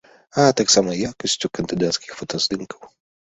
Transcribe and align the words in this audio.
А 0.43 0.45
таксама 0.61 0.95
якасцю 1.09 1.51
кандыдацкіх 1.59 2.17
фотаздымкаў. 2.23 2.81